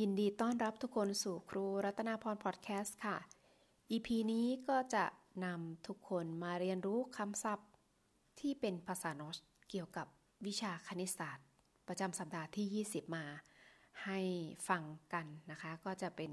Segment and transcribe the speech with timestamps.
[0.00, 3.16] ยินดีต้อนรับทุกคนสู่ครูรัตนาพรพอดแคสต์ค่ะ
[3.90, 5.04] EP นี้ก็จะ
[5.44, 7.68] นำทุกคนมาเรียนรู้คำศัพท์
[8.40, 9.36] ที่เป็นภาษาโนช
[9.70, 10.06] เกี่ยวกับ
[10.46, 11.46] วิชาคณิตศาสตร์
[11.88, 13.24] ประจำสัปดาห์ที่ 20 มา
[14.04, 14.20] ให้
[14.68, 16.30] ฟังกันนะคะ ก็จะเป็น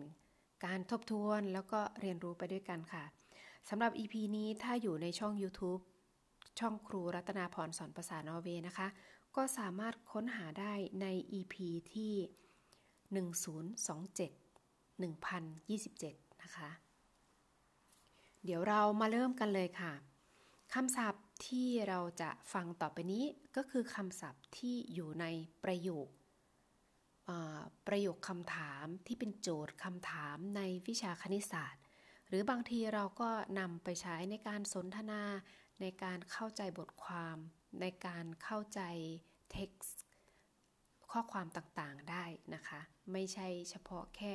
[0.65, 3.03] การทบทวนแล้วก็เรียนรู้ไปด้วยกันค่ะ
[3.69, 5.81] สำหรับ EP นี้ถ้าอยู่ในช่อง YouTube
[6.59, 8.87] ช่องครูรัตนาพรสอนภาษานอร์เวย์นะคะ
[9.35, 11.05] ก็สามารถค้นหาได้ใน
[11.39, 11.55] EP
[11.93, 12.13] ที่
[13.11, 14.41] 1027
[15.01, 16.69] 1027 นะคะ
[18.43, 19.93] เดี๋ยวเรามาเริ่มกันเลยค่ะ
[20.73, 23.25] คำศัพท์ที่เราจะฟังต่อไปนี้
[23.55, 25.25] ก็คือคำศัพท์ที่อยู่ใน
[25.63, 26.07] ประโยค
[27.87, 31.83] ประโยคคำถามที่เป็นโจทย์คำถามในวิชาคณิตศาสตร์
[32.27, 35.23] หรือบางทีเราก็นำไปใช้ในการสนทนา
[35.81, 37.37] ในการเข้าใจบทความ
[37.81, 38.81] ในการเข้าใจ
[39.51, 40.00] เท็กซ์
[41.11, 42.23] ข้อความต่างๆได้
[42.55, 42.79] นะคะ
[43.11, 44.33] ไม่ใช่เฉพาะแค่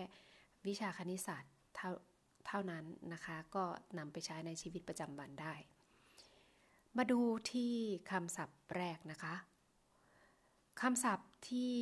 [0.67, 1.91] วิชาคณิตศาสตร์เท่า
[2.47, 3.65] เท่านั้นนะคะ ก็
[3.99, 5.55] นำไปใช้ในชีวิตประจำวันได้
[6.97, 7.21] มาดู
[7.53, 7.73] ที่
[8.11, 9.35] คำศัพท์แรกนะคะ
[10.81, 11.75] คำศัพท์ที่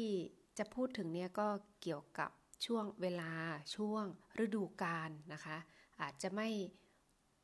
[0.59, 1.49] จะพูดถึงเนี่ยก็
[1.83, 2.31] เกี่ยวกับ
[2.67, 3.33] ช่วงเวลา
[3.77, 4.05] ช่วง
[4.45, 5.57] ฤดูกาลนะคะ
[6.01, 6.49] อาจจะไม่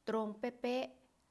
[0.08, 0.86] ตรงเป๊ะ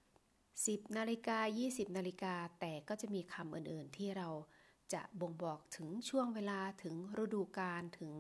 [0.06, 4.28] ๆ10นาฬิกา20นาฬิกาแต่ก็จะมีคำอื่นๆที่เรา
[4.94, 8.14] จะบ่งบอกถึงช่วงเวลาถึงฤดูกาลถึง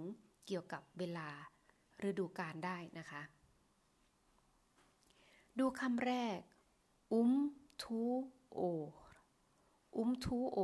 [0.45, 1.29] เกี่ยวกับเวลา
[2.07, 3.21] ฤดูกาลได้นะคะ
[5.59, 6.39] ดูคำแรก
[7.13, 7.31] อุ้ม
[7.81, 8.01] ทู
[8.53, 8.61] โอ
[9.97, 10.59] อุ้มทูโอ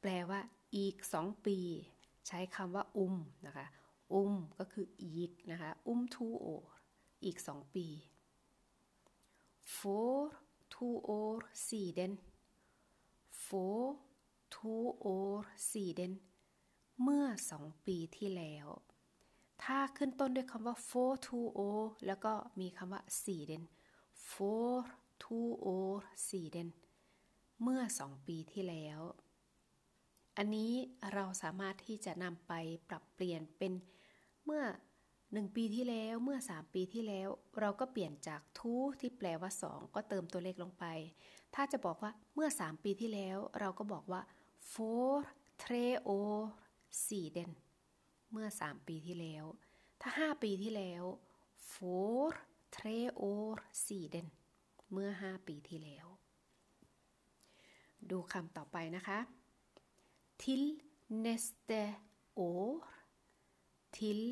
[0.00, 0.40] แปลว่า
[0.76, 1.58] อีกสองปี
[2.26, 3.14] ใช้คำว่า อุ้ม
[3.46, 3.66] นะคะ
[4.12, 6.46] อุ้มก็คืออีกนะคะ อุ้มทูโอ
[7.24, 7.86] อีกสองปี
[9.76, 10.14] for
[10.72, 11.32] two or
[11.66, 12.12] siden
[13.44, 13.78] for
[14.54, 15.32] two or
[15.68, 16.12] siden
[17.02, 18.66] เมื่อสองปีที่แล้ว
[19.62, 23.62] ถ้าขึ้นต้นด้วยคำว่า for two or แล้วก็มีคำว่า siden
[24.30, 24.72] for
[25.22, 25.92] two or
[26.26, 26.68] siden
[27.62, 29.00] เมื่อสองปีที่แล้ว
[30.36, 30.72] อันนี้
[31.14, 32.52] เราสามารถที่จะนำไป
[32.88, 33.72] ปรับเปลี่ยนเป็น
[34.44, 34.64] เมื่อ
[35.32, 37.28] หนึ่งปีที่แล้วเมื่อสามปีที่แล้ว
[37.60, 40.84] เราก็เปลี่ยนจากทูที่แปลว่าสองก็เติมตัวเลขลงไป
[41.54, 44.20] ถ้าจะบอกว่าเมื่อสามปีที่แล้ว เราก็บอกว่า
[44.72, 45.10] for
[45.62, 46.40] tre år
[47.06, 47.50] siden
[48.30, 49.44] เมื่อ 3 ปีที่แล้ว
[50.00, 51.04] ถ้า 5 ปีที่แล้ว
[51.72, 52.22] for
[52.76, 54.26] tre år siden
[54.92, 56.06] เมื่อ 5 ปีที่แล้ว
[58.10, 59.18] ดูคำต่อไปนะคะ
[60.42, 60.64] till
[61.24, 61.82] nästa
[62.40, 62.80] år
[63.96, 64.22] till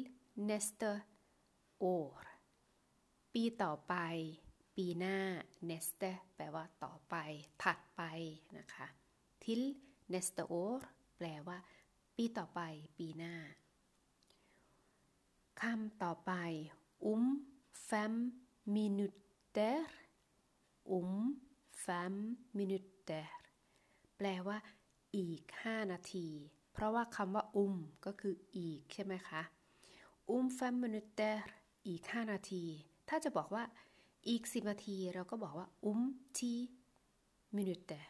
[0.48, 0.92] nästa
[1.84, 2.22] år
[3.32, 3.94] ปีต่อไป
[4.76, 5.18] ปีหน้า
[5.70, 7.14] nästa แปลว่าต่อไป
[7.62, 8.02] ถัดไป
[8.58, 8.86] นะคะ
[9.42, 9.64] till
[10.14, 10.78] nästa år
[11.16, 11.58] แปลว่า
[12.16, 12.60] ปีต่อไป
[12.98, 13.34] ปีหน้า
[15.60, 16.32] คำต่อไป
[17.10, 17.26] um
[17.88, 18.14] fem
[18.76, 19.78] minuter
[20.94, 21.12] um
[21.84, 22.14] fem
[22.58, 23.24] minuter
[24.16, 24.58] แปลว่า
[25.16, 26.26] อีก 5 นาที
[26.72, 27.74] เพราะว่าคำว่า um
[28.04, 29.42] ก็คืออีกใช่ไหมคะ
[30.32, 31.36] um fem minuter
[31.86, 32.64] อีก 5 นาที
[33.08, 33.64] ถ้าจะบอกว่า
[34.28, 36.02] อีก 10 นาที เราก็บอกว่า um
[36.36, 36.52] ti
[37.56, 38.04] minuter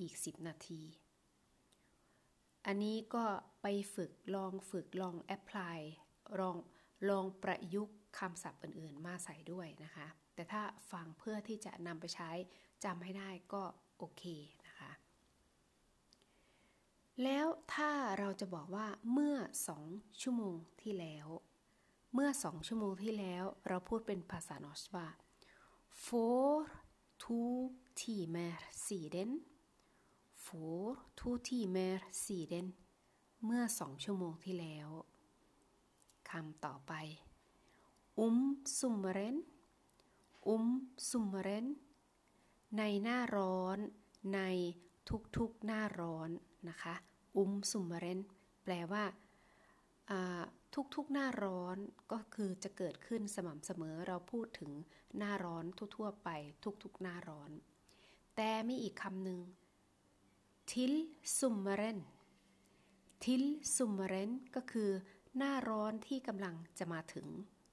[0.00, 0.82] อีก 10 นาที
[2.66, 3.24] อันนี้ก็
[3.62, 5.78] ไปฝึกลองฝึกลองแอพพลาย
[6.38, 6.56] ลอง
[7.08, 10.62] ลองประยุกต์คำศัพท์อื่นๆ มาใส่ด้วยนะคะ แต่ถ้า
[10.92, 12.30] ฟังเพื่อที่จะนำไปใช้
[12.84, 13.62] จำให้ได้ก็
[13.98, 14.22] โอเค
[14.66, 14.90] นะคะ
[17.24, 19.36] แล้วถ้าเราจะบอกว่าเมื่อ
[19.78, 21.26] 2 ชั่วโมงที่แล้ว
[22.14, 25.06] เมื่อ 2 ชั่วโมงที่แล้ว เราพูดเป็นภาษานอสว่า
[26.04, 26.46] for
[27.22, 27.54] two
[28.00, 29.30] timer siden
[30.50, 32.66] for two timer siden
[33.44, 34.88] เมื่อสองชั่วโมงที่แล้ว
[36.30, 36.92] คำต่อไป
[38.24, 38.38] um
[38.78, 39.36] sommaren
[40.52, 40.66] um
[41.10, 41.66] sommaren
[42.78, 43.78] ในหน้าร้อน
[44.34, 44.40] ใน
[45.36, 46.30] ทุกๆหน้าร้อน
[46.68, 46.94] นะคะ
[47.40, 48.20] um sommaren
[48.64, 49.04] แปลว่า
[50.94, 51.76] ทุกๆหน้าร้อน
[52.12, 54.70] ก็คือจะเกิดขึ้นสม่ำเสมอเราพูดถึง
[55.18, 55.64] หน้าร้อน
[55.96, 56.28] ทั่วๆไป
[56.82, 57.50] ทุกๆหน้าร้อน
[58.36, 59.40] แต่มีอีกคำหนึ่ง
[60.70, 60.96] till
[61.38, 61.98] sommaren
[63.24, 63.46] till
[63.76, 64.90] sommaren ก็คือ
[65.36, 67.26] หน้าร้อนที่กำลังจะมาถึง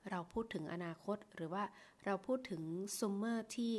[0.10, 1.64] เราพูดถึงอนาคตหรือว่า
[2.06, 2.62] เราพูดถึง
[2.98, 3.74] ซัมเมอร์ที่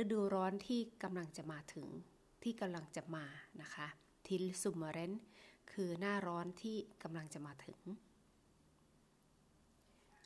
[0.00, 1.86] ฤดูร้อนที่กำลังจะมาถึง
[2.42, 3.24] ที่กำลังจะมา
[3.62, 3.86] นะคะ
[4.26, 5.12] till sommaren
[5.72, 7.78] คือหน้าร้อนที่กำลังจะมาถึง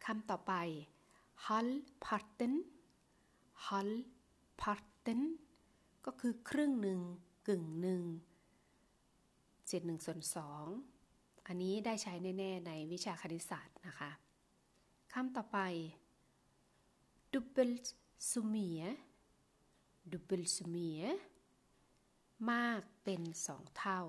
[0.05, 0.53] คำต่อไป
[1.47, 2.55] halvparten
[3.67, 5.21] halvparten
[6.07, 7.01] ก็คือครึ่งหนึ่ง
[7.47, 8.03] กึ่งหนึ่ง
[9.67, 10.65] เศษหนึ่งส่วนสอง
[11.47, 14.11] อันนี้ได้ใช้แน่ ๆ ในวิชาคณิตศาสตร์นะคะ
[15.13, 15.59] คำต่อไป
[17.33, 17.87] dubbelt
[18.31, 18.89] så mye
[20.11, 21.09] dubbelt så mye
[22.53, 24.01] มากเป็นสองเท่า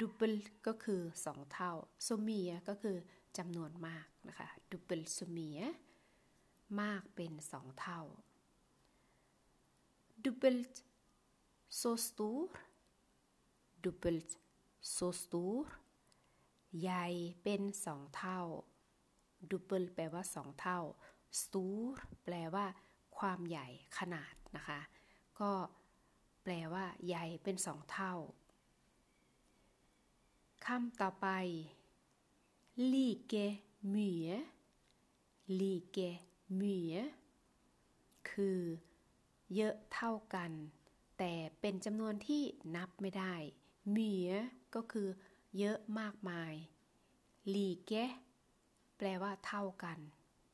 [0.00, 1.72] double ก็คือสองเท่า
[2.06, 2.96] so mye ก็คือ
[3.38, 5.66] จำนวนมากนะคะ dubbelt så mye
[6.80, 8.00] มากเป็นสองเท่า
[10.24, 10.72] dubbelt
[11.68, 12.48] så stor
[13.82, 14.38] dubbelt
[14.80, 15.64] så stor
[16.80, 17.06] ใหญ่
[17.42, 18.40] เป็นสองเท่า
[19.50, 20.78] double แปลว่าสองเท่า
[21.40, 21.78] stor
[22.24, 22.66] แปลว่า
[23.18, 23.66] ความใหญ่
[23.98, 24.80] ขนาดนะคะ
[25.40, 25.52] ก็
[26.42, 28.14] แปลว่า ใหญ่เป็นสองเท่า
[30.66, 31.26] คำต่อไป
[32.92, 33.46] like
[33.94, 34.38] mye
[35.60, 36.10] like
[36.58, 37.04] mye
[38.30, 38.58] คือ
[39.54, 40.52] เยอะเท่ากัน
[41.18, 42.42] แต่เป็นจำนวนที่
[42.76, 43.34] นับไม่ได้
[43.96, 44.38] mye
[44.74, 45.08] ก็คือ
[45.58, 46.52] เยอะมากมาย
[47.54, 48.04] like
[48.98, 49.98] แปลว่าเท่ากัน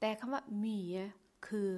[0.01, 1.03] แต่คำว่า mye
[1.47, 1.71] คือ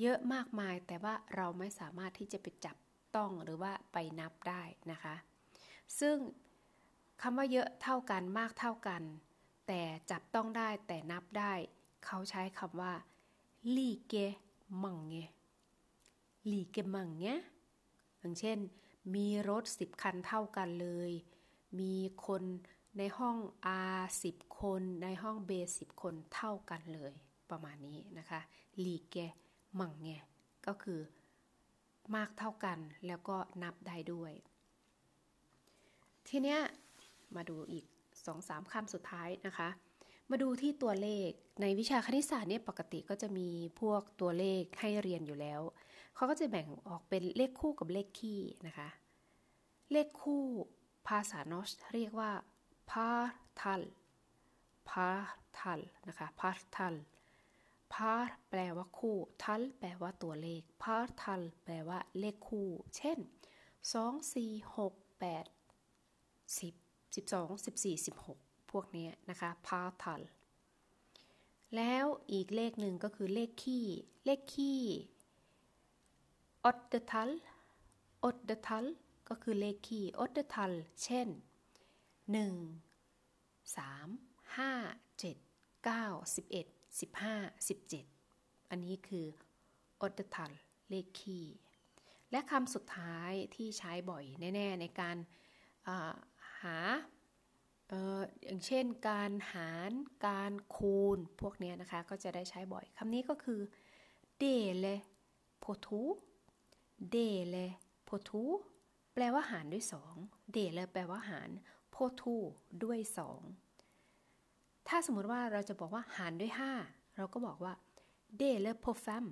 [0.00, 2.76] เยอะมากมาย แต่ว่าเราไม่สามารถที่จะไปจับ
[3.16, 5.14] ต้องหรือว่าไปนับได้นะคะ
[6.00, 6.16] ซึ่ง
[7.22, 9.02] คำว่าเยอะเท่ากันมากเท่ากัน
[9.66, 11.52] แต่จับต้องได้แต่นับได้
[12.04, 12.92] เขาใช้คำว่า
[13.76, 14.26] like
[14.84, 15.22] mange
[16.50, 17.34] like mange
[18.24, 18.58] อย่างเช่น
[19.14, 21.12] มีรถ 10 คันเท่ากันเลย
[21.80, 21.94] มี
[22.26, 22.42] คน
[22.98, 23.36] ในห้อง
[23.96, 27.12] R 10 คนในห้อง B 10 คนเท่ากันเลย
[27.50, 28.40] ประมาณนี้นะคะ
[28.84, 29.26] like
[29.80, 30.16] mange
[30.66, 31.00] ก็คือ
[32.14, 34.32] มากเท่ากันแล้วก็นับได้ด้วย
[36.28, 36.60] ทีเนี้ย
[37.36, 37.84] มาดูอีก
[38.28, 39.68] 2-3คำสุดท้ายนะคะ
[40.30, 41.30] มาดูที่ตัวเลข
[41.60, 43.48] ในวิชาคณิตศาสตร์เนี่ยปกติก็จะมี
[43.80, 45.60] พวกตัวเลขให้เรียนอยู่แล้ว
[46.14, 48.88] เขาก็จะแบ่งออกเป็นเลขคู่กับเลขคี่นะคะ
[49.92, 50.44] เลขคู่
[51.08, 52.30] ภาษานอชเรียกว่า
[52.90, 53.82] partal
[54.90, 56.94] partal นะคะ partal
[57.94, 63.18] par แปลว่าคู่ tal แปลว่าตัวเลข partal แปลว่าเลขคู่ เช่น
[63.92, 65.46] 2 4 6 8
[66.58, 66.74] 10
[67.14, 70.20] 12 14 16 พวกนี้นะคะ partal
[71.76, 73.86] แล้วอีกเลขหนึ่งก็คือเลขคี่
[74.24, 74.82] เลขคี่
[76.68, 77.30] oddetal
[78.28, 78.86] oddetal
[79.28, 80.72] ก็คือเลขคี่ oddetal
[81.04, 81.28] เช่น
[82.32, 85.36] 1 3 5 7
[85.88, 86.66] 9 11
[86.98, 89.26] 15 17 อันนี้คือ
[90.04, 90.52] oddetal
[90.90, 91.44] เลขคี่
[92.30, 95.16] และคำสุดท้ายที่ใช้บ่อยแน่ ๆ ในการ
[96.62, 96.76] หา
[98.44, 99.90] อย่างเช่นการหาร
[100.26, 103.60] การคูณพวกนี้นะคะ ก็จะได้ใช้บ่อยคำนี้ก็คือ
[104.42, 104.94] dele
[105.62, 106.02] på to
[107.14, 107.66] dele
[108.08, 108.42] på to
[109.14, 109.84] แปลว่าหารด้วย
[110.18, 111.50] 2 dele แปลว่าหาร
[111.94, 112.36] på to
[112.82, 112.98] ด้วย
[113.94, 116.52] 2ถ้าสมมติว่าเราจะบอกว่าหารด้วย
[116.84, 117.74] 5เราก็บอกว่า
[118.40, 119.24] dele på fem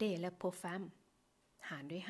[0.00, 0.82] dele på fem
[1.68, 2.02] หารด้วย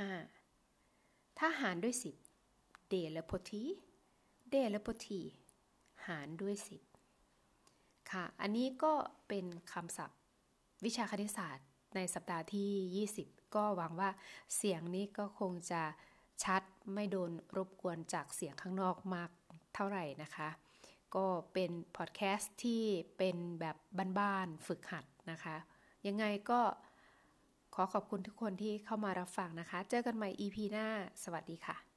[0.64, 1.94] 5ถ้าหารด้วย
[2.42, 3.20] 10 dele
[4.50, 5.20] på ti dele på ti
[6.06, 6.54] หารด้วย
[7.32, 8.94] 10 ค่ะ อันนี้ก็
[9.28, 10.18] เป็นคำศัพท์
[10.84, 14.10] วิชาคณิตศาสตร์ในสัปดาห์ที่ 20 ก็หวังว่า
[14.56, 15.82] เสียงนี้ก็คงจะ
[16.44, 16.62] ชัด
[16.94, 19.30] ไม่โดนรบกวนจากเสียงข้างนอกมาก
[19.74, 20.48] เท่าไหร่นะคะ
[21.14, 22.82] ก็เป็นพอดแคสต์ที่
[23.16, 23.76] เป็นแบบ
[24.18, 25.56] บ้านๆฝึกหัดนะคะ
[26.06, 26.60] ยังไงก็
[27.74, 30.86] ขอขอบคุณทุกคนที่เข้ามารับฟังนะคะ เจอกันใหม่ EP หน้า
[31.24, 31.89] สวัสดีค่ะ